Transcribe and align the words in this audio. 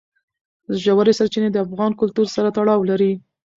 ژورې 0.83 1.13
سرچینې 1.19 1.49
د 1.51 1.57
افغان 1.65 1.91
کلتور 2.01 2.27
سره 2.35 2.49
تړاو 2.57 2.87
لري. 2.89 3.11